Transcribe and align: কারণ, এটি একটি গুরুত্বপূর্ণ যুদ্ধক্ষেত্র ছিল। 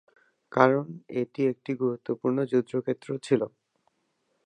কারণ, 0.51 0.85
এটি 1.21 1.41
একটি 1.51 1.71
গুরুত্বপূর্ণ 1.81 2.37
যুদ্ধক্ষেত্র 2.51 3.09
ছিল। 3.23 3.41